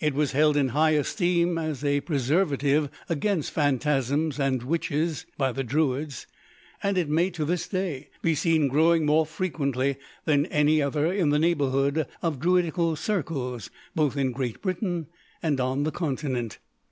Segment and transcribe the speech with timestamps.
[0.00, 5.62] It was held in high esteem, as a preservative against phantasms and witches, by the
[5.62, 6.26] Druids,
[6.82, 11.28] and it may to this day be seen growing, more frequently than any other, in
[11.28, 15.08] the neighbourhood of Druidical circles, both in Great Britain
[15.42, 16.56] and on the Continent.